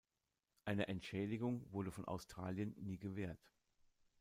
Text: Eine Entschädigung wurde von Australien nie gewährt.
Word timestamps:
Eine 0.65 0.87
Entschädigung 0.87 1.71
wurde 1.71 1.91
von 1.91 2.05
Australien 2.05 2.73
nie 2.79 2.97
gewährt. 2.97 3.37